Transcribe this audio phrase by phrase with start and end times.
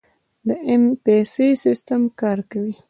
[0.47, 2.73] د ایم پیسه سیستم کار کوي؟